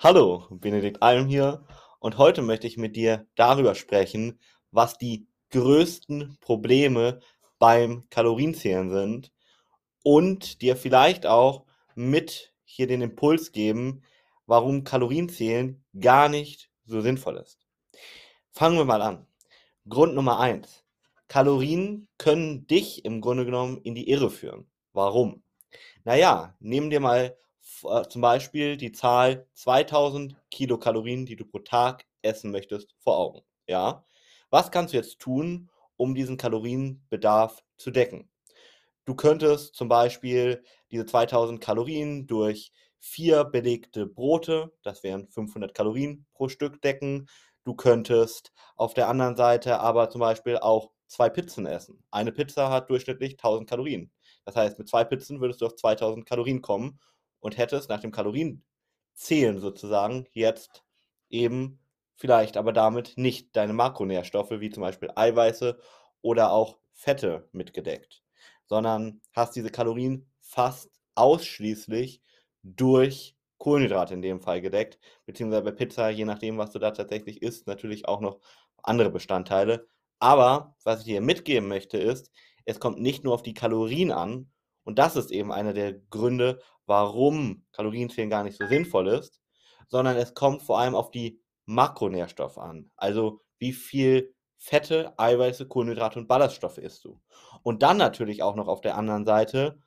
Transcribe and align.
Hallo, 0.00 0.46
Benedikt 0.50 1.02
Alm 1.02 1.26
hier 1.26 1.64
und 1.98 2.18
heute 2.18 2.40
möchte 2.40 2.68
ich 2.68 2.76
mit 2.76 2.94
dir 2.94 3.26
darüber 3.34 3.74
sprechen, 3.74 4.38
was 4.70 4.96
die 4.96 5.26
größten 5.50 6.38
Probleme 6.40 7.18
beim 7.58 8.04
Kalorienzählen 8.08 8.90
sind 8.90 9.32
und 10.04 10.62
dir 10.62 10.76
vielleicht 10.76 11.26
auch 11.26 11.64
mit 11.96 12.54
hier 12.62 12.86
den 12.86 13.02
Impuls 13.02 13.50
geben, 13.50 14.02
warum 14.46 14.84
Kalorienzählen 14.84 15.82
gar 15.98 16.28
nicht 16.28 16.70
so 16.84 17.00
sinnvoll 17.00 17.36
ist. 17.38 17.66
Fangen 18.52 18.78
wir 18.78 18.84
mal 18.84 19.02
an. 19.02 19.26
Grund 19.88 20.14
Nummer 20.14 20.38
eins: 20.38 20.84
Kalorien 21.26 22.06
können 22.18 22.68
dich 22.68 23.04
im 23.04 23.20
Grunde 23.20 23.44
genommen 23.44 23.78
in 23.78 23.96
die 23.96 24.08
Irre 24.08 24.30
führen. 24.30 24.70
Warum? 24.92 25.42
Naja, 26.04 26.54
nehmen 26.60 26.88
dir 26.88 27.00
mal 27.00 27.36
zum 28.08 28.22
Beispiel 28.22 28.76
die 28.76 28.92
Zahl 28.92 29.46
2000 29.54 30.36
Kilokalorien, 30.50 31.26
die 31.26 31.36
du 31.36 31.44
pro 31.44 31.60
Tag 31.60 32.06
essen 32.22 32.50
möchtest, 32.50 32.94
vor 32.98 33.18
Augen. 33.18 33.42
Ja? 33.66 34.04
Was 34.50 34.70
kannst 34.70 34.92
du 34.92 34.98
jetzt 34.98 35.18
tun, 35.18 35.70
um 35.96 36.14
diesen 36.14 36.36
Kalorienbedarf 36.36 37.62
zu 37.76 37.90
decken? 37.90 38.30
Du 39.04 39.14
könntest 39.14 39.74
zum 39.74 39.88
Beispiel 39.88 40.62
diese 40.90 41.06
2000 41.06 41.60
Kalorien 41.60 42.26
durch 42.26 42.72
vier 42.98 43.44
belegte 43.44 44.06
Brote, 44.06 44.72
das 44.82 45.02
wären 45.02 45.28
500 45.28 45.74
Kalorien 45.74 46.26
pro 46.34 46.48
Stück, 46.48 46.82
decken. 46.82 47.28
Du 47.64 47.74
könntest 47.74 48.52
auf 48.76 48.94
der 48.94 49.08
anderen 49.08 49.36
Seite 49.36 49.80
aber 49.80 50.10
zum 50.10 50.20
Beispiel 50.20 50.58
auch 50.58 50.90
zwei 51.06 51.30
Pizzen 51.30 51.66
essen. 51.66 52.02
Eine 52.10 52.32
Pizza 52.32 52.70
hat 52.70 52.90
durchschnittlich 52.90 53.32
1000 53.34 53.68
Kalorien. 53.68 54.10
Das 54.44 54.56
heißt, 54.56 54.78
mit 54.78 54.88
zwei 54.88 55.04
Pizzen 55.04 55.40
würdest 55.40 55.60
du 55.60 55.66
auf 55.66 55.76
2000 55.76 56.26
Kalorien 56.26 56.60
kommen 56.60 56.98
und 57.40 57.58
hättest 57.58 57.88
nach 57.88 58.00
dem 58.00 58.12
Kalorienzählen 58.12 59.58
sozusagen 59.58 60.26
jetzt 60.32 60.84
eben 61.30 61.80
vielleicht 62.16 62.56
aber 62.56 62.72
damit 62.72 63.14
nicht 63.16 63.54
deine 63.56 63.72
Makronährstoffe 63.72 64.50
wie 64.50 64.70
zum 64.70 64.82
Beispiel 64.82 65.10
Eiweiße 65.14 65.78
oder 66.20 66.52
auch 66.52 66.78
Fette 66.92 67.48
mitgedeckt, 67.52 68.22
sondern 68.66 69.20
hast 69.32 69.54
diese 69.54 69.70
Kalorien 69.70 70.28
fast 70.40 70.90
ausschließlich 71.14 72.20
durch 72.62 73.36
Kohlenhydrate 73.58 74.14
in 74.14 74.22
dem 74.22 74.40
Fall 74.40 74.60
gedeckt, 74.60 74.98
beziehungsweise 75.26 75.62
bei 75.62 75.72
Pizza, 75.72 76.10
je 76.10 76.24
nachdem, 76.24 76.58
was 76.58 76.70
du 76.70 76.78
da 76.78 76.90
tatsächlich 76.90 77.42
isst, 77.42 77.66
natürlich 77.66 78.06
auch 78.08 78.20
noch 78.20 78.40
andere 78.82 79.10
Bestandteile. 79.10 79.86
Aber 80.18 80.76
was 80.84 81.00
ich 81.00 81.06
dir 81.06 81.20
mitgeben 81.20 81.68
möchte, 81.68 81.98
ist, 81.98 82.30
es 82.64 82.80
kommt 82.80 83.00
nicht 83.00 83.24
nur 83.24 83.34
auf 83.34 83.42
die 83.42 83.54
Kalorien 83.54 84.12
an, 84.12 84.50
und 84.88 84.98
das 84.98 85.16
ist 85.16 85.30
eben 85.32 85.52
einer 85.52 85.74
der 85.74 85.92
Gründe, 85.92 86.62
warum 86.86 87.66
Kalorienzählen 87.72 88.30
gar 88.30 88.42
nicht 88.42 88.56
so 88.56 88.66
sinnvoll 88.66 89.08
ist, 89.08 89.42
sondern 89.86 90.16
es 90.16 90.32
kommt 90.32 90.62
vor 90.62 90.78
allem 90.78 90.94
auf 90.94 91.10
die 91.10 91.42
Makronährstoffe 91.66 92.56
an. 92.56 92.90
Also 92.96 93.42
wie 93.58 93.74
viel 93.74 94.34
Fette, 94.56 95.12
Eiweiße, 95.18 95.68
Kohlenhydrate 95.68 96.18
und 96.18 96.26
Ballaststoffe 96.26 96.78
isst 96.78 97.04
du. 97.04 97.20
Und 97.62 97.82
dann 97.82 97.98
natürlich 97.98 98.42
auch 98.42 98.56
noch 98.56 98.66
auf 98.66 98.80
der 98.80 98.96
anderen 98.96 99.26
Seite, 99.26 99.78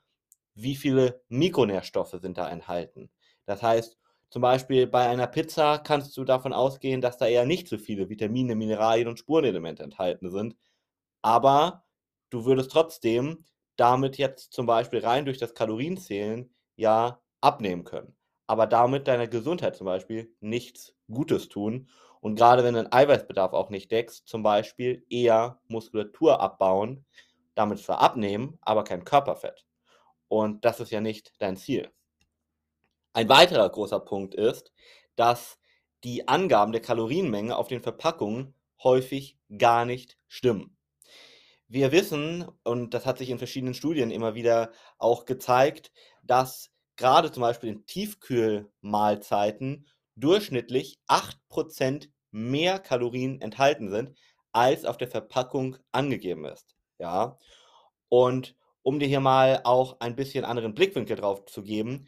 wie 0.54 0.76
viele 0.76 1.24
Mikronährstoffe 1.30 2.20
sind 2.22 2.38
da 2.38 2.48
enthalten. 2.48 3.10
Das 3.48 3.64
heißt, 3.64 3.98
zum 4.30 4.44
Beispiel 4.44 4.86
bei 4.86 5.10
einer 5.10 5.26
Pizza 5.26 5.80
kannst 5.80 6.16
du 6.16 6.26
davon 6.26 6.54
ausgehen, 6.54 7.02
dass 7.02 7.18
da 7.18 7.26
eher 7.26 7.48
nicht 7.48 7.68
so 7.68 7.80
viele 7.80 8.08
Vitamine, 8.08 8.54
Mineralien 8.54 9.08
und 9.08 9.18
Spurenelemente 9.18 9.82
enthalten 9.82 10.30
sind. 10.30 10.56
Aber 11.24 11.86
du 12.30 12.46
würdest 12.46 12.70
trotzdem 12.70 13.46
damit 13.82 14.18
jetzt 14.20 14.54
zum 14.54 14.68
Beispiel 14.68 15.00
rein 15.00 15.26
durch 15.26 15.40
das 15.40 15.56
Kalorienzählen 15.56 16.54
ja 16.76 17.20
abnehmen 17.42 17.84
können, 17.84 18.16
aber 18.46 18.68
damit 18.68 19.08
deiner 19.08 19.28
Gesundheit 19.28 19.76
zum 19.76 19.86
Beispiel 19.86 20.32
nichts 20.40 20.96
Gutes 21.10 21.50
tun 21.50 21.90
und 22.20 22.36
gerade 22.36 22.64
wenn 22.64 22.76
du 22.76 22.84
den 22.84 22.94
Eiweißbedarf 22.94 23.54
auch 23.54 23.72
nicht 23.72 23.92
deckst, 23.92 24.28
zum 24.28 24.44
Beispiel 24.44 25.04
eher 25.09 25.59
Muskulatur 25.68 26.40
abbauen, 26.40 27.04
damit 27.56 27.80
zwar 27.80 28.00
abnehmen, 28.00 28.59
aber 28.62 28.84
kein 28.84 29.03
Körperfett. 29.03 29.66
Und 30.28 30.63
das 30.63 30.80
ist 30.80 30.92
ja 30.92 31.02
nicht 31.02 31.34
dein 31.40 31.58
Ziel. 31.58 31.92
Ein 33.13 33.28
weiterer 33.30 33.68
großer 33.68 34.00
Punkt 34.00 34.36
ist, 34.36 34.72
dass 35.16 35.58
die 36.03 36.28
Angaben 36.28 36.72
der 36.72 36.81
Kalorienmenge 36.81 37.58
auf 37.58 37.68
den 37.68 37.81
Verpackungen 37.81 38.53
häufig 38.84 39.40
gar 39.58 39.86
nicht 39.86 40.18
stimmen. 40.28 40.78
Wir 41.74 41.94
wissen, 41.94 42.46
und 42.66 42.94
das 42.94 43.06
hat 43.06 43.18
sich 43.18 43.30
in 43.30 43.38
verschiedenen 43.38 43.74
Studien 43.74 44.12
immer 44.12 44.36
wieder 44.36 44.74
auch 44.98 45.24
gezeigt, 45.24 45.94
dass 46.22 46.70
gerade 46.98 47.32
zum 47.32 47.40
Beispiel 47.40 47.70
in 47.70 47.86
Tiefkühlmahlzeiten 47.86 49.88
durchschnittlich 50.18 51.00
8% 51.08 52.10
mehr 52.31 52.78
Kalorien 52.78 53.40
enthalten 53.40 53.90
sind, 53.90 54.20
als 54.52 54.84
auf 54.84 54.98
der 54.98 55.08
Verpackung 55.08 55.78
angegeben 55.94 56.44
ist. 56.44 56.76
Ja. 57.00 57.40
Und 58.10 58.58
um 58.81 59.00
dir 59.00 59.08
hier 59.08 59.22
mal 59.22 59.62
auch 59.64 60.02
ein 60.02 60.18
bisschen 60.18 60.44
anderen 60.44 60.74
Blickwinkel 60.74 61.16
drauf 61.16 61.46
zu 61.46 61.64
geben, 61.64 62.06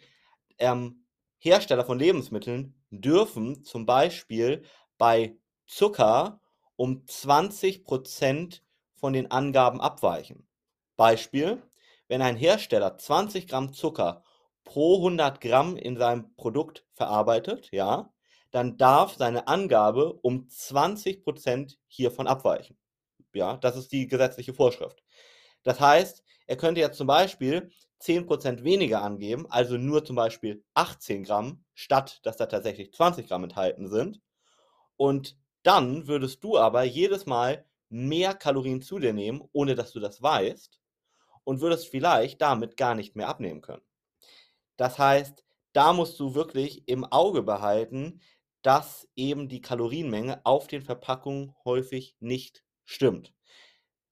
ähm, 0.58 1.06
Hersteller 1.40 1.86
von 1.86 2.00
Lebensmitteln 2.00 2.76
dürfen 2.90 3.64
zum 3.64 3.86
Beispiel 3.86 4.64
bei 4.98 5.38
Zucker 5.68 6.42
um 6.76 7.06
20% 7.06 8.60
von 9.04 9.12
den 9.12 9.30
Angaben 9.32 9.82
abweichen. 9.82 10.48
Beispiel, 10.96 11.62
wenn 12.08 12.22
ein 12.22 12.38
Hersteller 12.38 12.98
20 12.98 13.50
Gramm 13.50 13.74
Zucker 13.74 14.24
pro 14.64 14.96
100 14.96 15.42
Gramm 15.42 15.76
in 15.76 15.98
seinem 15.98 16.34
Produkt 16.38 16.86
verarbeitet, 16.94 17.68
ja, 17.74 18.14
dann 18.52 18.78
darf 18.78 19.16
seine 19.18 19.50
Angabe 19.50 20.14
um 20.22 20.48
20 20.48 21.22
Prozent 21.22 21.78
hiervon 21.88 22.28
abweichen. 22.28 22.78
Ja, 23.34 23.58
das 23.58 23.76
ist 23.76 23.92
die 23.92 24.08
gesetzliche 24.08 24.54
Vorschrift. 24.54 25.04
Das 25.64 25.82
heißt, 25.82 26.24
er 26.48 26.56
könnte 26.56 26.80
jetzt 26.80 26.98
zum 26.98 27.08
Beispiel 27.08 27.74
10 28.00 28.26
Prozent 28.26 28.64
weniger 28.64 29.02
angeben, 29.02 29.48
also 29.50 29.76
nur 29.76 30.06
zum 30.06 30.16
Beispiel 30.16 30.64
18 30.76 31.26
Gramm, 31.26 31.66
statt 31.74 32.22
dass 32.24 32.38
da 32.38 32.46
tatsächlich 32.46 32.94
20 32.94 33.28
Gramm 33.28 33.44
enthalten 33.44 33.90
sind. 33.90 34.22
Und 34.96 35.36
dann 35.62 36.08
würdest 36.08 36.42
du 36.42 36.58
aber 36.58 36.84
jedes 36.84 37.26
Mal 37.26 37.66
mehr 37.94 38.34
Kalorien 38.34 38.82
zu 38.82 39.00
dir 39.00 39.14
nehmen, 39.14 39.48
ohne 39.54 39.76
dass 39.76 39.92
du 39.92 40.00
das 40.00 40.22
weißt 40.22 40.82
und 41.44 41.62
würdest 41.62 41.88
vielleicht 41.88 42.42
damit 42.42 42.76
gar 42.76 42.96
nicht 42.96 43.16
mehr 43.16 43.28
abnehmen 43.28 43.62
können. 43.62 43.84
Das 44.78 44.98
heißt, 44.98 45.46
da 45.74 45.94
musst 45.94 46.20
du 46.20 46.34
wirklich 46.34 46.88
im 46.88 47.06
Auge 47.06 47.44
behalten, 47.44 48.20
dass 48.64 49.08
eben 49.16 49.48
die 49.48 49.62
Kalorienmenge 49.62 50.46
auf 50.46 50.68
den 50.68 50.82
Verpackungen 50.82 51.54
häufig 51.66 52.16
nicht 52.20 52.64
stimmt. 52.86 53.34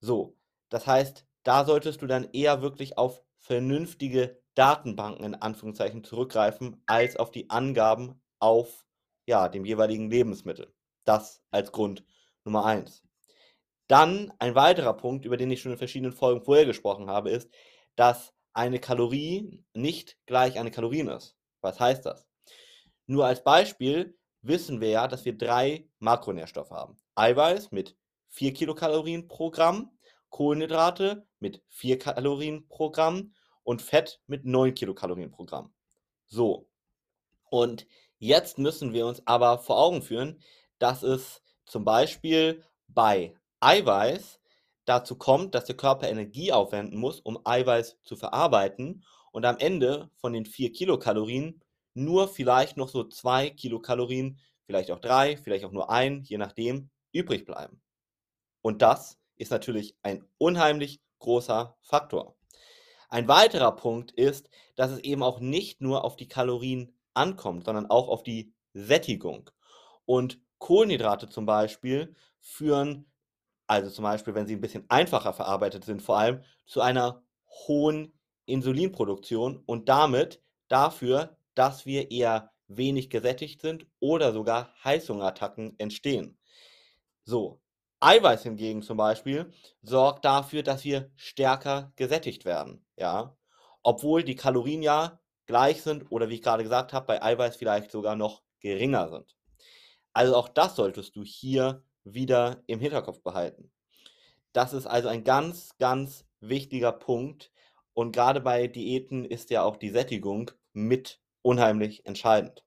So, 0.00 0.36
das 0.68 0.86
heißt, 0.86 1.26
da 1.42 1.64
solltest 1.64 2.02
du 2.02 2.06
dann 2.06 2.28
eher 2.32 2.62
wirklich 2.62 2.98
auf 2.98 3.22
vernünftige 3.36 4.40
Datenbanken 4.54 5.24
in 5.24 5.34
Anführungszeichen 5.34 6.04
zurückgreifen, 6.04 6.82
als 6.86 7.16
auf 7.16 7.30
die 7.30 7.50
Angaben 7.50 8.20
auf 8.38 8.84
ja, 9.26 9.48
dem 9.48 9.64
jeweiligen 9.64 10.10
Lebensmittel. 10.10 10.72
Das 11.04 11.42
als 11.50 11.72
Grund 11.72 12.04
Nummer 12.44 12.64
eins. 12.64 13.02
Dann 13.92 14.32
ein 14.38 14.54
weiterer 14.54 14.94
Punkt, 14.94 15.26
über 15.26 15.36
den 15.36 15.50
ich 15.50 15.60
schon 15.60 15.72
in 15.72 15.76
verschiedenen 15.76 16.14
Folgen 16.14 16.40
vorher 16.40 16.64
gesprochen 16.64 17.10
habe, 17.10 17.28
ist, 17.28 17.50
dass 17.94 18.32
eine 18.54 18.78
Kalorie 18.78 19.62
nicht 19.74 20.16
gleich 20.24 20.58
eine 20.58 20.70
Kalorien 20.70 21.08
ist. 21.08 21.36
Was 21.60 21.78
heißt 21.78 22.06
das? 22.06 22.26
Nur 23.04 23.26
als 23.26 23.44
Beispiel 23.44 24.16
wissen 24.40 24.80
wir 24.80 24.88
ja, 24.88 25.08
dass 25.08 25.26
wir 25.26 25.36
drei 25.36 25.90
Makronährstoffe 25.98 26.70
haben. 26.70 26.96
Eiweiß 27.16 27.70
mit 27.70 27.94
4 28.28 28.54
Kilokalorien 28.54 29.28
pro 29.28 29.50
Gramm, 29.50 29.90
Kohlenhydrate 30.30 31.26
mit 31.38 31.62
4 31.68 31.98
Kalorien 31.98 32.66
pro 32.68 32.90
Gramm 32.90 33.34
und 33.62 33.82
Fett 33.82 34.22
mit 34.26 34.46
9 34.46 34.72
Kilokalorien 34.72 35.30
pro 35.30 35.44
Gramm. 35.44 35.74
So. 36.24 36.66
Und 37.50 37.86
jetzt 38.16 38.56
müssen 38.56 38.94
wir 38.94 39.04
uns 39.04 39.20
aber 39.26 39.58
vor 39.58 39.76
Augen 39.76 40.00
führen, 40.00 40.40
dass 40.78 41.02
es 41.02 41.42
zum 41.66 41.84
Beispiel 41.84 42.64
bei 42.88 43.34
Eiweiß 43.62 44.40
dazu 44.84 45.16
kommt, 45.16 45.54
dass 45.54 45.66
der 45.66 45.76
Körper 45.76 46.08
Energie 46.08 46.52
aufwenden 46.52 46.98
muss, 46.98 47.20
um 47.20 47.38
Eiweiß 47.44 47.98
zu 48.02 48.16
verarbeiten 48.16 49.04
und 49.30 49.44
am 49.44 49.58
Ende 49.58 50.10
von 50.16 50.32
den 50.32 50.46
4 50.46 50.72
Kilokalorien 50.72 51.62
nur 51.94 52.28
vielleicht 52.28 52.76
noch 52.76 52.88
so 52.88 53.04
2 53.04 53.50
Kilokalorien, 53.50 54.40
vielleicht 54.64 54.90
auch 54.90 54.98
3, 54.98 55.36
vielleicht 55.36 55.64
auch 55.64 55.72
nur 55.72 55.90
ein, 55.90 56.22
je 56.24 56.38
nachdem, 56.38 56.90
übrig 57.12 57.44
bleiben. 57.44 57.80
Und 58.62 58.82
das 58.82 59.18
ist 59.36 59.50
natürlich 59.50 59.96
ein 60.02 60.24
unheimlich 60.38 61.00
großer 61.18 61.76
Faktor. 61.82 62.36
Ein 63.08 63.28
weiterer 63.28 63.72
Punkt 63.76 64.10
ist, 64.12 64.48
dass 64.74 64.90
es 64.90 64.98
eben 65.00 65.22
auch 65.22 65.38
nicht 65.38 65.80
nur 65.80 66.04
auf 66.04 66.16
die 66.16 66.28
Kalorien 66.28 66.96
ankommt, 67.14 67.66
sondern 67.66 67.86
auch 67.86 68.08
auf 68.08 68.22
die 68.22 68.54
Sättigung. 68.72 69.50
Und 70.06 70.40
Kohlenhydrate 70.58 71.28
zum 71.28 71.44
Beispiel 71.44 72.14
führen 72.40 73.11
also 73.72 73.88
zum 73.88 74.02
Beispiel, 74.02 74.34
wenn 74.34 74.46
sie 74.46 74.54
ein 74.54 74.60
bisschen 74.60 74.84
einfacher 74.90 75.32
verarbeitet 75.32 75.84
sind, 75.84 76.02
vor 76.02 76.18
allem 76.18 76.42
zu 76.66 76.82
einer 76.82 77.22
hohen 77.66 78.12
Insulinproduktion 78.44 79.62
und 79.64 79.88
damit 79.88 80.42
dafür, 80.68 81.38
dass 81.54 81.86
wir 81.86 82.10
eher 82.10 82.52
wenig 82.68 83.08
gesättigt 83.08 83.62
sind 83.62 83.86
oder 83.98 84.32
sogar 84.32 84.74
Heißhungerattacken 84.84 85.78
entstehen. 85.78 86.38
So, 87.24 87.62
Eiweiß 88.00 88.42
hingegen 88.42 88.82
zum 88.82 88.98
Beispiel 88.98 89.50
sorgt 89.80 90.26
dafür, 90.26 90.62
dass 90.62 90.84
wir 90.84 91.10
stärker 91.16 91.92
gesättigt 91.96 92.44
werden, 92.44 92.84
ja, 92.96 93.38
obwohl 93.82 94.22
die 94.22 94.36
Kalorien 94.36 94.82
ja 94.82 95.18
gleich 95.46 95.82
sind 95.82 96.10
oder 96.10 96.28
wie 96.28 96.34
ich 96.34 96.42
gerade 96.42 96.62
gesagt 96.62 96.92
habe, 96.92 97.06
bei 97.06 97.22
Eiweiß 97.22 97.56
vielleicht 97.56 97.90
sogar 97.90 98.16
noch 98.16 98.42
geringer 98.60 99.08
sind. 99.08 99.34
Also 100.12 100.36
auch 100.36 100.48
das 100.48 100.76
solltest 100.76 101.16
du 101.16 101.24
hier 101.24 101.84
wieder 102.04 102.62
im 102.66 102.80
Hinterkopf 102.80 103.22
behalten. 103.22 103.70
Das 104.52 104.72
ist 104.72 104.86
also 104.86 105.08
ein 105.08 105.24
ganz, 105.24 105.76
ganz 105.78 106.26
wichtiger 106.40 106.92
Punkt. 106.92 107.50
Und 107.94 108.12
gerade 108.12 108.40
bei 108.40 108.66
Diäten 108.66 109.24
ist 109.24 109.50
ja 109.50 109.62
auch 109.62 109.76
die 109.76 109.90
Sättigung 109.90 110.50
mit 110.72 111.20
unheimlich 111.42 112.06
entscheidend. 112.06 112.64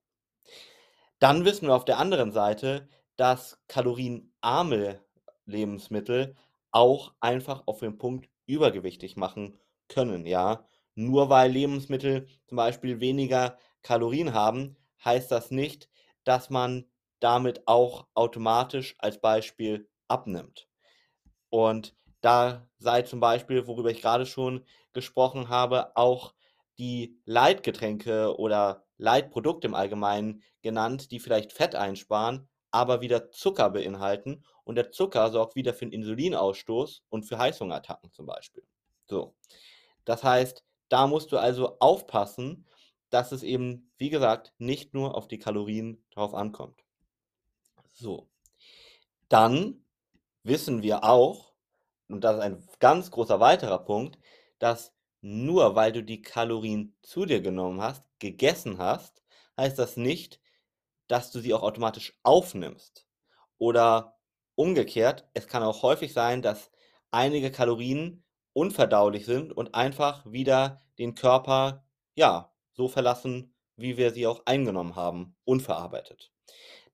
Dann 1.18 1.44
wissen 1.44 1.68
wir 1.68 1.74
auf 1.74 1.84
der 1.84 1.98
anderen 1.98 2.32
Seite, 2.32 2.88
dass 3.16 3.58
kalorienarme 3.68 5.00
Lebensmittel 5.46 6.36
auch 6.70 7.14
einfach 7.20 7.62
auf 7.66 7.80
den 7.80 7.98
Punkt 7.98 8.28
übergewichtig 8.46 9.16
machen 9.16 9.58
können, 9.88 10.26
ja. 10.26 10.66
Nur 10.94 11.30
weil 11.30 11.50
Lebensmittel 11.50 12.26
zum 12.46 12.56
Beispiel 12.56 13.00
weniger 13.00 13.58
Kalorien 13.82 14.34
haben, 14.34 14.76
heißt 15.04 15.30
das 15.30 15.50
nicht, 15.50 15.88
dass 16.24 16.50
man 16.50 16.86
damit 17.26 17.66
auch 17.66 18.06
automatisch 18.14 18.94
als 18.98 19.20
Beispiel 19.20 19.88
abnimmt. 20.06 20.68
Und 21.50 21.96
da 22.20 22.68
sei 22.78 23.02
zum 23.02 23.18
Beispiel, 23.18 23.66
worüber 23.66 23.90
ich 23.90 24.00
gerade 24.00 24.26
schon 24.26 24.64
gesprochen 24.92 25.48
habe, 25.48 25.96
auch 25.96 26.34
die 26.78 27.20
Leitgetränke 27.24 28.38
oder 28.38 28.84
Leitprodukte 28.96 29.66
im 29.66 29.74
Allgemeinen 29.74 30.44
genannt, 30.62 31.10
die 31.10 31.18
vielleicht 31.18 31.52
Fett 31.52 31.74
einsparen, 31.74 32.48
aber 32.70 33.00
wieder 33.00 33.32
Zucker 33.32 33.70
beinhalten. 33.70 34.44
Und 34.62 34.76
der 34.76 34.92
Zucker 34.92 35.32
sorgt 35.32 35.56
wieder 35.56 35.74
für 35.74 35.86
den 35.86 35.92
Insulinausstoß 35.92 37.02
und 37.08 37.24
für 37.24 37.38
Heißhungerattacken 37.38 38.12
zum 38.12 38.26
Beispiel. 38.26 38.62
So. 39.06 39.34
Das 40.04 40.22
heißt, 40.22 40.62
da 40.88 41.08
musst 41.08 41.32
du 41.32 41.38
also 41.38 41.76
aufpassen, 41.80 42.68
dass 43.10 43.32
es 43.32 43.42
eben, 43.42 43.90
wie 43.98 44.10
gesagt, 44.10 44.54
nicht 44.58 44.94
nur 44.94 45.16
auf 45.16 45.26
die 45.26 45.40
Kalorien 45.40 46.04
drauf 46.10 46.32
ankommt. 46.32 46.85
So. 47.96 48.28
Dann 49.28 49.82
wissen 50.42 50.82
wir 50.82 51.02
auch, 51.02 51.54
und 52.08 52.22
das 52.22 52.36
ist 52.36 52.42
ein 52.42 52.68
ganz 52.78 53.10
großer 53.10 53.40
weiterer 53.40 53.78
Punkt, 53.78 54.18
dass 54.58 54.94
nur 55.22 55.74
weil 55.74 55.92
du 55.92 56.02
die 56.02 56.22
Kalorien 56.22 56.94
zu 57.02 57.24
dir 57.24 57.40
genommen 57.40 57.80
hast, 57.80 58.04
gegessen 58.18 58.78
hast, 58.78 59.22
heißt 59.56 59.78
das 59.78 59.96
nicht, 59.96 60.40
dass 61.08 61.30
du 61.30 61.40
sie 61.40 61.54
auch 61.54 61.62
automatisch 61.62 62.18
aufnimmst. 62.22 63.06
Oder 63.58 64.18
umgekehrt, 64.54 65.28
es 65.34 65.48
kann 65.48 65.62
auch 65.62 65.82
häufig 65.82 66.12
sein, 66.12 66.42
dass 66.42 66.70
einige 67.10 67.50
Kalorien 67.50 68.24
unverdaulich 68.52 69.24
sind 69.24 69.52
und 69.52 69.74
einfach 69.74 70.24
wieder 70.30 70.80
den 70.98 71.14
Körper, 71.14 71.86
ja, 72.14 72.52
so 72.72 72.88
verlassen, 72.88 73.54
wie 73.76 73.96
wir 73.96 74.12
sie 74.12 74.26
auch 74.26 74.42
eingenommen 74.44 74.96
haben, 74.96 75.34
unverarbeitet. 75.44 76.30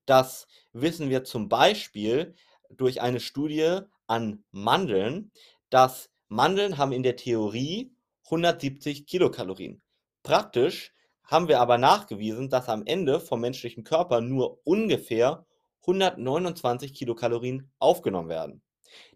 Das 0.05 0.47
wissen 0.73 1.09
wir 1.09 1.23
zum 1.23 1.49
Beispiel 1.49 2.35
durch 2.69 3.01
eine 3.01 3.19
Studie 3.19 3.79
an 4.07 4.43
Mandeln, 4.51 5.31
dass 5.69 6.09
Mandeln 6.27 6.77
haben 6.77 6.91
in 6.91 7.03
der 7.03 7.15
Theorie 7.15 7.95
170 8.25 9.05
Kilokalorien. 9.05 9.81
Praktisch 10.23 10.93
haben 11.23 11.47
wir 11.47 11.59
aber 11.59 11.77
nachgewiesen, 11.77 12.49
dass 12.49 12.69
am 12.69 12.85
Ende 12.85 13.19
vom 13.19 13.41
menschlichen 13.41 13.83
Körper 13.83 14.21
nur 14.21 14.59
ungefähr 14.65 15.45
129 15.81 16.93
Kilokalorien 16.93 17.71
aufgenommen 17.79 18.29
werden. 18.29 18.61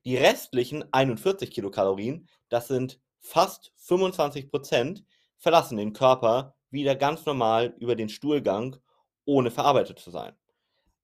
Die 0.06 0.18
restlichen 0.18 0.86
41 0.92 1.51
Kilokalorien, 1.51 2.27
das 2.50 2.68
sind 2.68 3.00
fast 3.19 3.71
25 3.77 4.50
Prozent, 4.50 5.03
verlassen 5.38 5.77
den 5.77 5.94
Körper 5.94 6.56
wieder 6.69 6.95
ganz 6.95 7.25
normal 7.25 7.75
über 7.80 7.95
den 7.95 8.10
Stuhlgang, 8.10 8.77
ohne 9.25 9.51
verarbeitet 9.51 10.00
zu 10.00 10.12
sein. 10.12 10.33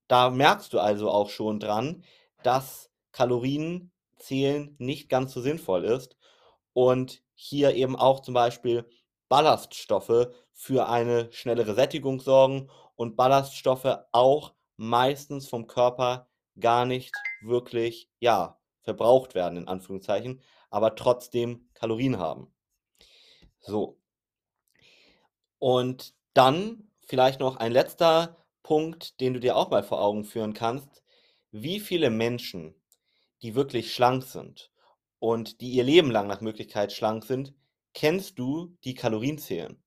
Da 0.07 0.29
merkst 0.29 0.73
du 0.73 0.79
also 0.79 1.09
auch 1.09 1.29
schon 1.29 1.59
dran, 1.59 2.03
dass 2.43 2.89
Kalorienzählen 3.11 4.75
nicht 4.77 5.09
ganz 5.09 5.33
so 5.33 5.41
sinnvoll 5.41 5.85
ist 5.85 6.17
und 6.73 7.23
hier 7.35 7.75
eben 7.75 7.95
auch 7.95 8.19
zum 8.21 8.33
Beispiel 8.33 8.87
Ballaststoffe 9.29 10.27
für 10.51 10.87
eine 10.89 11.31
schnellere 11.31 11.73
Sättigung 11.73 12.19
sorgen 12.19 12.69
und 12.95 13.15
Ballaststoffe 13.15 13.97
auch 14.11 14.53
meistens 14.77 15.47
vom 15.47 15.67
Körper 15.67 16.27
gar 16.59 16.85
nicht 16.85 17.13
wirklich, 17.41 18.09
ja, 18.19 18.59
verbraucht 18.81 19.33
werden, 19.33 19.57
in 19.57 19.67
Anführungszeichen, 19.67 20.41
aber 20.69 20.95
trotzdem 20.95 21.69
Kalorien 21.73 22.19
haben. 22.19 22.53
So. 23.59 23.97
Und 25.57 26.13
dann 26.33 26.91
vielleicht 27.05 27.39
noch 27.39 27.57
ein 27.57 27.71
letzter 27.71 28.42
Punkt, 28.63 29.19
den 29.19 29.33
du 29.33 29.39
dir 29.39 29.55
auch 29.55 29.69
mal 29.69 29.83
vor 29.83 30.01
Augen 30.01 30.23
führen 30.23 30.53
kannst. 30.53 31.03
Wie 31.51 31.79
viele 31.79 32.09
Menschen, 32.09 32.73
die 33.41 33.55
wirklich 33.55 33.93
schlank 33.93 34.23
sind 34.23 34.71
und 35.19 35.61
die 35.61 35.71
ihr 35.71 35.83
Leben 35.83 36.09
lang 36.09 36.27
nach 36.27 36.41
Möglichkeit 36.41 36.91
schlank 36.93 37.25
sind, 37.25 37.53
kennst 37.93 38.39
du, 38.39 38.75
die 38.83 38.95
Kalorien 38.95 39.37
zählen? 39.37 39.83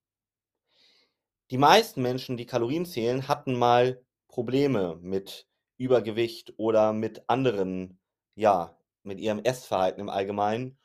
Die 1.51 1.59
meisten 1.59 2.03
Menschen, 2.03 2.37
die 2.37 2.47
Kalorien 2.47 2.87
zählen, 2.87 3.29
hatten 3.29 3.55
mal 3.55 4.05
Probleme 4.29 4.99
mit 5.01 5.47
Übergewicht 5.79 6.55
oder 6.57 6.93
mit 6.93 7.29
anderen, 7.29 7.99
ja, 8.35 8.77
mit 9.03 9.21
ihrem 9.21 9.39
Essverhalten 9.39 10.01
im 10.01 10.09
Allgemeinen 10.09 10.79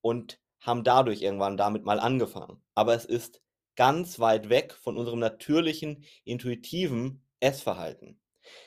und 0.00 0.40
haben 0.60 0.84
dadurch 0.84 1.22
irgendwann 1.22 1.56
damit 1.56 1.84
mal 1.84 2.00
angefangen. 2.00 2.62
Aber 2.74 2.94
es 2.94 3.04
ist 3.04 3.42
ganz 3.76 4.18
weit 4.18 4.48
weg 4.48 4.72
von 4.72 4.96
unserem 4.96 5.18
natürlichen, 5.18 6.04
intuitiven 6.24 7.25
Essverhalten. 7.40 8.20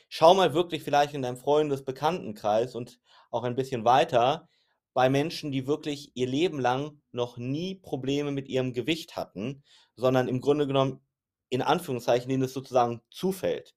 Schau 0.09 0.33
mal 0.33 0.53
wirklich 0.53 0.83
vielleicht 0.83 1.13
in 1.13 1.21
deinem 1.21 1.37
Freundes-Bekanntenkreis 1.37 2.75
und 2.75 2.99
auch 3.31 3.43
ein 3.43 3.55
bisschen 3.55 3.85
weiter 3.85 4.49
bei 4.93 5.09
Menschen, 5.09 5.51
die 5.51 5.67
wirklich 5.67 6.11
ihr 6.15 6.27
Leben 6.27 6.59
lang 6.59 7.01
noch 7.11 7.37
nie 7.37 7.75
Probleme 7.75 8.31
mit 8.31 8.47
ihrem 8.47 8.73
Gewicht 8.73 9.15
hatten, 9.15 9.63
sondern 9.95 10.27
im 10.27 10.41
Grunde 10.41 10.67
genommen 10.67 11.01
in 11.49 11.61
Anführungszeichen, 11.61 12.29
denen 12.29 12.43
es 12.43 12.53
sozusagen 12.53 13.01
zufällt. 13.09 13.75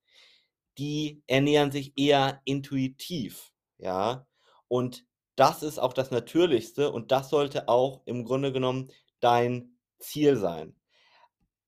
Die 0.79 1.23
ernähren 1.27 1.71
sich 1.71 1.93
eher 1.97 2.41
intuitiv, 2.45 3.53
ja. 3.79 4.27
Und 4.69 5.05
das 5.37 5.63
ist 5.63 5.79
auch 5.79 5.93
das 5.93 6.11
Natürlichste 6.11 6.91
und 6.91 7.13
das 7.13 7.31
sollte 7.31 7.69
auch 7.69 8.03
im 8.07 8.25
Grunde 8.25 8.53
genommen 8.53 8.91
dein 9.21 9.79
Ziel 9.99 10.37
sein. 10.37 10.75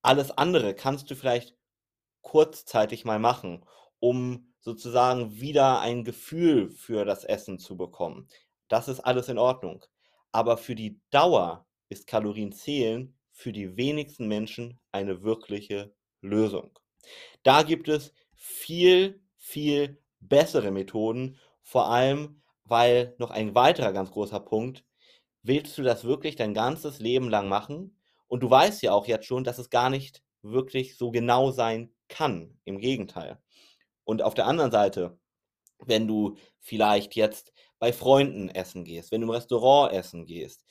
Alles 0.03 0.31
andere 0.31 0.75
kannst 0.75 1.11
du 1.11 1.17
vielleicht 1.17 1.55
kurzzeitig 2.25 3.05
mal 3.05 3.21
machen, 3.21 3.65
um 4.01 4.53
sozusagen 4.59 5.41
wieder 5.41 5.81
ein 5.81 6.03
Gefühl 6.03 6.71
für 6.71 7.05
das 7.05 7.23
Essen 7.23 7.61
zu 7.61 7.77
bekommen. 7.77 8.29
Das 8.67 8.89
ist 8.89 9.01
alles 9.01 9.29
in 9.29 9.39
Ordnung. 9.39 9.85
Aber 10.33 10.57
für 10.57 10.75
die 10.75 11.01
Dauer 11.11 11.65
ist 11.89 12.09
Kalorienzählen 12.09 13.17
für 13.31 13.53
die 13.53 13.77
wenigsten 13.77 14.27
Menschen 14.27 14.81
eine 14.91 15.23
wirkliche 15.23 15.95
Lösung. 16.21 16.77
Da 17.45 17.63
gibt 17.63 17.89
es 17.89 18.13
viel, 18.35 19.23
viel 19.37 20.03
bessere 20.21 20.71
Methoden, 20.71 21.39
vor 21.63 21.89
allem 21.89 22.41
weil 22.65 23.15
noch 23.19 23.31
ein 23.31 23.55
weiterer 23.55 23.93
ganz 23.93 24.11
großer 24.11 24.41
Punkt, 24.41 24.85
willst 25.43 25.77
du 25.77 25.83
das 25.83 26.05
wirklich 26.05 26.37
dein 26.37 26.55
ganzes 26.55 26.99
Leben 26.99 27.29
lang 27.29 27.49
machen? 27.49 27.99
Und 28.27 28.43
du 28.43 28.51
weißt 28.51 28.83
ja 28.83 28.93
auch 28.93 29.07
jetzt 29.07 29.27
schon, 29.27 29.45
dass 29.45 29.59
es 29.59 29.69
gar 29.69 29.91
nicht 29.91 30.23
wirklich 30.43 30.97
so 30.97 31.11
genau 31.11 31.51
sein 31.51 31.93
kann. 32.09 32.59
Im 32.65 32.79
Gegenteil. 32.79 33.39
Und 34.05 34.23
auf 34.23 34.35
der 34.35 34.47
anderen 34.47 34.71
Seite, 34.71 35.19
wenn 35.79 36.07
du 36.07 36.37
vielleicht 36.61 37.15
jetzt 37.17 37.53
bei 37.79 37.93
Freunden 37.93 38.49
essen 38.49 38.85
gehst, 38.85 39.13
wenn 39.13 39.21
du 39.21 39.27
im 39.27 39.31
Restaurant 39.31 39.93
essen 39.93 40.27
gehst, 40.27 40.65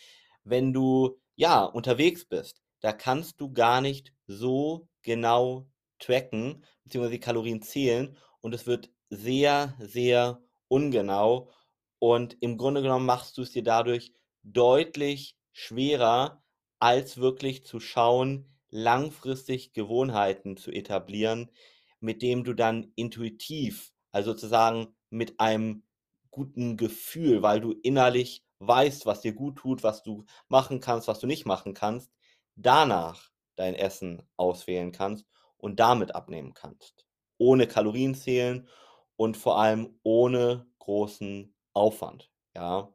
wenn 0.44 0.74
du 0.74 1.20
ja 1.36 1.64
unterwegs 1.64 2.26
bist, 2.26 2.62
da 2.82 2.92
kannst 2.94 3.40
du 3.40 3.52
gar 3.52 3.82
nicht 3.82 4.14
so 4.28 4.88
genau 5.02 5.68
tracken, 6.00 6.66
die 6.86 7.20
Kalorien 7.20 7.62
zählen 7.62 8.18
und 8.42 8.54
es 8.54 8.68
wird 8.68 8.92
sehr, 9.10 9.76
sehr 9.80 10.42
ungenau 10.68 11.52
und 12.00 12.36
im 12.42 12.58
Grunde 12.58 12.82
genommen 12.82 13.06
machst 13.06 13.38
du 13.38 13.44
es 13.44 13.52
dir 13.52 13.64
dadurch 13.64 14.12
deutlich 14.44 15.38
schwerer, 15.54 16.44
als 16.80 17.18
wirklich 17.18 17.66
zu 17.66 17.80
schauen, 17.80 18.53
langfristig 18.74 19.74
Gewohnheiten 19.74 20.58
zu 20.58 20.72
etablieren, 20.72 21.52
mit 22.00 22.24
dem 22.24 22.44
du 22.44 22.54
dann 22.54 22.92
intuitiv, 22.96 23.94
also 24.12 24.32
sozusagen 24.32 24.96
mit 25.12 25.40
einem 25.40 25.84
guten 26.32 26.76
Gefühl, 26.76 27.44
weil 27.44 27.62
du 27.62 27.72
innerlich 27.72 28.44
weißt, 28.60 29.06
was 29.06 29.22
dir 29.22 29.34
gut 29.34 29.58
tut, 29.58 29.84
was 29.84 30.02
du 30.02 30.26
machen 30.48 30.80
kannst, 30.80 31.08
was 31.08 31.20
du 31.20 31.28
nicht 31.28 31.46
machen 31.46 31.76
kannst, 31.76 32.12
danach 32.56 33.30
dein 33.56 33.76
Essen 33.76 34.24
auswählen 34.38 34.92
kannst 34.92 35.28
und 35.58 35.80
damit 35.80 36.16
abnehmen 36.16 36.56
kannst. 36.56 37.06
Ohne 37.38 37.68
Kalorienzählen 37.68 38.68
und 39.16 39.38
vor 39.38 39.60
allem 39.60 40.00
ohne 40.02 40.66
großen 40.80 41.54
Aufwand, 41.74 42.32
ja? 42.56 42.92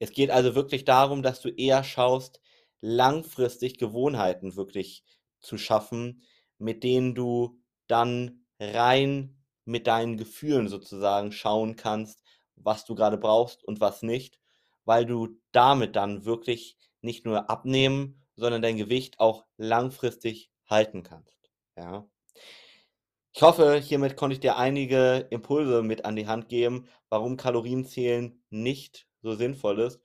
Es 0.00 0.10
geht 0.10 0.30
also 0.30 0.56
wirklich 0.56 0.84
darum, 0.84 1.22
dass 1.22 1.40
du 1.40 1.50
eher 1.50 1.84
schaust, 1.84 2.40
langfristig 2.80 3.78
Gewohnheiten 3.78 4.56
wirklich 4.56 5.04
zu 5.40 5.58
schaffen, 5.58 6.22
mit 6.58 6.84
denen 6.84 7.14
du 7.14 7.60
dann 7.86 8.46
rein 8.58 9.42
mit 9.64 9.86
deinen 9.86 10.16
Gefühlen 10.16 10.68
sozusagen 10.68 11.32
schauen 11.32 11.76
kannst, 11.76 12.22
was 12.56 12.84
du 12.84 12.94
grade 12.94 13.18
brauchst 13.18 13.64
und 13.64 13.80
was 13.80 14.02
nicht, 14.02 14.38
weil 14.84 15.06
du 15.06 15.40
damit 15.52 15.96
dann 15.96 16.24
wirklich 16.24 16.76
nicht 17.00 17.24
nur 17.24 17.50
abnehmen, 17.50 18.22
sondern 18.36 18.62
dein 18.62 18.76
Gewicht 18.76 19.20
auch 19.20 19.46
langfristig 19.56 20.50
halten 20.66 21.02
kannst, 21.02 21.50
ja? 21.76 22.08
Ich 23.32 23.42
hoffe, 23.42 23.76
hiermit 23.76 24.16
konnte 24.16 24.34
ich 24.34 24.40
dir 24.40 24.56
einige 24.56 25.28
Impulse 25.30 25.82
mit 25.82 26.04
an 26.04 26.16
die 26.16 26.26
Hand 26.26 26.48
geben, 26.48 26.88
warum 27.08 27.36
Kalorienzählen 27.36 28.42
nicht 28.50 29.06
so 29.22 29.34
sinnvoll 29.34 29.78
ist 29.80 30.00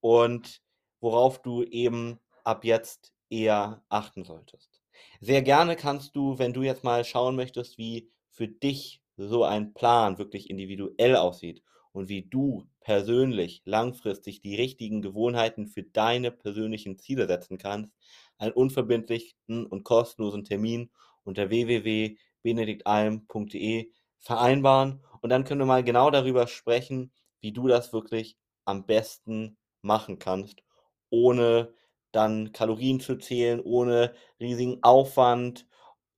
und 0.00 0.62
worauf 1.00 1.40
du 1.40 1.62
eben 1.62 2.20
ab 2.44 2.64
jetzt 2.64 3.14
eher 3.30 3.82
achten 3.88 4.24
solltest. 4.24 4.82
Sehr 5.20 5.42
gerne 5.42 5.76
kannst 5.76 6.16
du, 6.16 6.38
wenn 6.38 6.52
du 6.52 6.62
jetzt 6.62 6.84
mal 6.84 7.04
schauen 7.04 7.36
möchtest, 7.36 7.78
wie 7.78 8.10
für 8.30 8.48
dich 8.48 9.00
so 9.16 9.44
ein 9.44 9.72
Plan 9.74 10.18
wirklich 10.18 10.50
individuell 10.50 11.16
aussieht 11.16 11.62
und 11.92 12.08
wie 12.08 12.22
du 12.22 12.64
persönlich 12.80 13.62
langfristig 13.64 14.40
die 14.40 14.54
richtigen 14.56 15.02
Gewohnheiten 15.02 15.66
für 15.66 15.82
deine 15.82 16.30
persönlichen 16.30 16.98
Ziele 16.98 17.26
setzen 17.26 17.58
kannst, 17.58 17.92
einen 18.38 18.52
unverbindlichen 18.52 19.66
und 19.66 19.84
kostenlosen 19.84 20.44
Termin 20.44 20.90
unter 21.24 21.50
www.benediktalm.de 21.50 23.90
vereinbaren 24.18 25.02
und 25.20 25.30
dann 25.30 25.44
können 25.44 25.60
wir 25.60 25.66
mal 25.66 25.84
genau 25.84 26.10
darüber 26.10 26.46
sprechen, 26.46 27.12
wie 27.40 27.52
du 27.52 27.66
das 27.68 27.92
wirklich 27.92 28.36
am 28.64 28.86
besten 28.86 29.58
machen 29.82 30.18
kannst, 30.18 30.62
ohne 31.10 31.72
dann 32.12 32.52
Kalorien 32.52 33.00
zu 33.00 33.16
zählen, 33.18 33.60
ohne 33.60 34.14
riesigen 34.40 34.82
Aufwand 34.82 35.66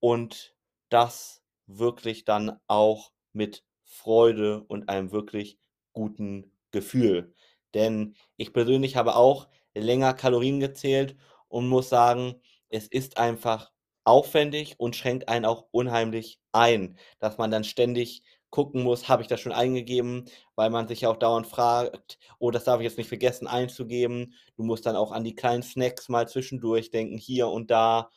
und 0.00 0.54
das 0.88 1.42
wirklich 1.66 2.24
dann 2.24 2.58
auch 2.66 3.12
mit 3.32 3.64
Freude 3.84 4.62
und 4.68 4.88
einem 4.88 5.12
wirklich 5.12 5.58
guten 5.92 6.52
Gefühl. 6.70 7.34
Denn 7.74 8.16
ich 8.36 8.52
persönlich 8.52 8.96
habe 8.96 9.16
auch 9.16 9.48
länger 9.74 10.14
Kalorien 10.14 10.60
gezählt 10.60 11.16
und 11.48 11.68
muss 11.68 11.88
sagen, 11.88 12.40
es 12.68 12.86
ist 12.86 13.18
einfach 13.18 13.70
aufwendig 14.04 14.76
und 14.78 14.96
schränkt 14.96 15.28
einen 15.28 15.44
auch 15.44 15.66
unheimlich 15.70 16.40
ein, 16.52 16.98
dass 17.18 17.38
man 17.38 17.50
dann 17.50 17.64
ständig 17.64 18.22
gucken 18.50 18.82
muss: 18.82 19.08
„Habe 19.08 19.22
ich 19.22 19.28
das 19.28 19.40
schon 19.40 19.52
eingegeben?“ 19.52 20.26
Weil 20.56 20.70
man 20.70 20.88
sich 20.88 21.02
ja 21.02 21.10
auch 21.10 21.16
dauernd 21.16 21.46
fragt: 21.46 22.18
„Oh, 22.38 22.50
das 22.50 22.64
darf 22.64 22.80
ich 22.80 22.84
jetzt 22.84 22.98
nicht 22.98 23.08
vergessen 23.08 23.46
einzugeben.“ 23.48 24.34
Du 24.56 24.62
musst 24.64 24.86
dann 24.86 24.96
auch 24.96 25.12
an 25.12 25.24
die 25.24 25.34
kleinen 25.34 25.62
Snacks 25.62 26.08
mal 26.08 26.28
zwischendurch 26.28 26.90
denken, 26.90 27.18
hier 27.18 27.48
und 27.48 27.70
da. 27.70 28.10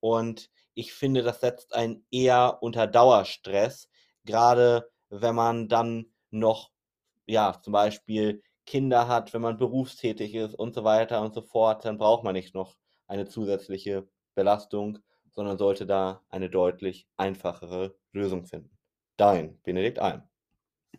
Und 0.00 0.50
ich 0.74 0.92
finde, 0.92 1.22
das 1.22 1.40
setzt 1.40 1.74
einen 1.74 2.06
eher 2.10 2.58
unter 2.62 2.86
Dauerstress, 2.86 3.88
grade 4.26 4.90
wenn 5.10 5.34
man 5.34 5.68
dann 5.68 6.12
noch, 6.30 6.70
ja, 7.26 7.60
zum 7.62 7.72
Beispiel 7.72 8.42
Kinder 8.66 9.08
hat, 9.08 9.32
wenn 9.34 9.42
man 9.42 9.56
berufstätig 9.58 10.34
ist 10.34 10.54
und 10.54 10.74
so 10.74 10.84
weiter 10.84 11.22
und 11.22 11.34
so 11.34 11.42
fort, 11.42 11.84
dann 11.84 11.98
braucht 11.98 12.24
man 12.24 12.34
nicht 12.34 12.54
noch 12.54 12.76
eine 13.06 13.26
zusätzliche 13.28 14.08
Belastung, 14.34 14.98
sondern 15.30 15.58
sollte 15.58 15.86
da 15.86 16.22
eine 16.30 16.50
deutlich 16.50 17.08
einfachere 17.16 17.96
Lösung 18.12 18.46
finden. 18.46 18.77
Dein 19.18 19.60
Benedikt 19.64 19.98
Alm. 19.98 20.22